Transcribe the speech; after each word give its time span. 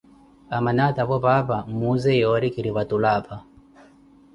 Amana 0.57 0.83
atavo 0.89 1.15
paapa, 1.23 1.57
mmuuze 1.69 2.11
yori 2.21 2.47
kiri 2.53 2.69
vatulu 2.75 3.05
apha. 3.15 3.37